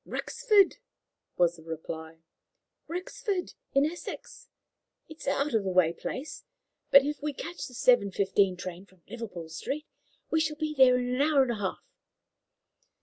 [0.03, 0.77] "Rexford,"
[1.37, 2.23] was the reply
[2.87, 4.47] "Rexford, in Essex.
[5.07, 6.43] It is an out of the way place,
[6.89, 9.85] but if we catch the seven fifteen train from Liverpool Street,
[10.31, 11.83] we shall be there in an hour and a half."